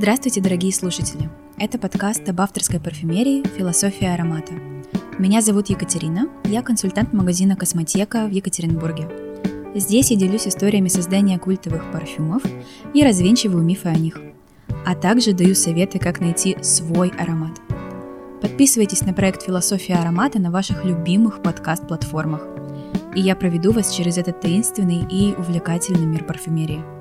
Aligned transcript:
Здравствуйте, 0.00 0.40
дорогие 0.40 0.72
слушатели! 0.72 1.28
Это 1.58 1.78
подкаст 1.78 2.26
об 2.26 2.40
авторской 2.40 2.80
парфюмерии 2.80 3.46
«Философия 3.58 4.14
аромата». 4.14 4.54
Меня 5.18 5.42
зовут 5.42 5.68
Екатерина, 5.68 6.26
я 6.44 6.62
консультант 6.62 7.12
магазина 7.12 7.54
«Космотека» 7.54 8.24
в 8.24 8.30
Екатеринбурге. 8.30 9.10
Здесь 9.74 10.10
я 10.10 10.16
делюсь 10.16 10.48
историями 10.48 10.88
создания 10.88 11.38
культовых 11.38 11.92
парфюмов 11.92 12.42
и 12.94 13.04
развенчиваю 13.04 13.62
мифы 13.62 13.90
о 13.90 13.94
них, 13.94 14.18
а 14.86 14.94
также 14.94 15.34
даю 15.34 15.54
советы, 15.54 15.98
как 15.98 16.18
найти 16.18 16.56
свой 16.62 17.10
аромат. 17.18 17.60
Подписывайтесь 18.40 19.02
на 19.02 19.12
проект 19.12 19.42
«Философия 19.42 19.96
аромата» 19.96 20.40
на 20.40 20.50
ваших 20.50 20.82
любимых 20.82 21.42
подкаст-платформах, 21.42 22.48
и 23.14 23.20
я 23.20 23.36
проведу 23.36 23.72
вас 23.72 23.92
через 23.94 24.16
этот 24.16 24.40
таинственный 24.40 25.04
и 25.10 25.34
увлекательный 25.34 26.06
мир 26.06 26.24
парфюмерии– 26.24 26.82